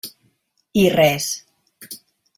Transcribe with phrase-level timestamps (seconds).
[0.83, 1.29] I res.